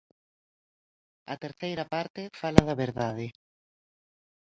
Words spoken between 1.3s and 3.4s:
A terceira parte fala da verdade.